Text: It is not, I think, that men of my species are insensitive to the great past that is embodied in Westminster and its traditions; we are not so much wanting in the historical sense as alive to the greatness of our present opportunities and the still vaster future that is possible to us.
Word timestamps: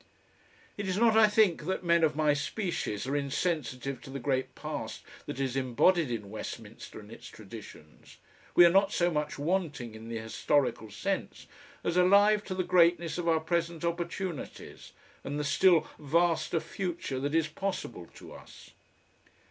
It 0.77 0.87
is 0.87 0.97
not, 0.97 1.15
I 1.15 1.27
think, 1.27 1.65
that 1.65 1.83
men 1.83 2.03
of 2.03 2.15
my 2.15 2.33
species 2.33 3.05
are 3.05 3.15
insensitive 3.15 4.01
to 4.01 4.09
the 4.09 4.17
great 4.17 4.55
past 4.55 5.03
that 5.27 5.39
is 5.39 5.55
embodied 5.55 6.09
in 6.09 6.31
Westminster 6.31 6.99
and 6.99 7.11
its 7.11 7.27
traditions; 7.27 8.17
we 8.55 8.65
are 8.65 8.71
not 8.71 8.91
so 8.91 9.11
much 9.11 9.37
wanting 9.37 9.93
in 9.93 10.09
the 10.09 10.17
historical 10.17 10.89
sense 10.89 11.45
as 11.83 11.97
alive 11.97 12.43
to 12.45 12.55
the 12.55 12.63
greatness 12.63 13.19
of 13.19 13.27
our 13.27 13.39
present 13.41 13.85
opportunities 13.85 14.91
and 15.23 15.39
the 15.39 15.43
still 15.43 15.85
vaster 15.99 16.59
future 16.59 17.19
that 17.19 17.35
is 17.35 17.47
possible 17.47 18.07
to 18.15 18.33
us. 18.33 18.71